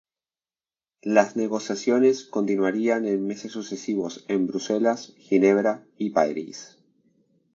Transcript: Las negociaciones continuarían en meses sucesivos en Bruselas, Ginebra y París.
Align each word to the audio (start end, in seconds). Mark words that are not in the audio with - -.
Las 1.03 1.35
negociaciones 1.35 2.23
continuarían 2.25 3.05
en 3.05 3.27
meses 3.27 3.51
sucesivos 3.51 4.25
en 4.29 4.47
Bruselas, 4.47 5.13
Ginebra 5.19 5.85
y 5.95 6.09
París. 6.09 6.79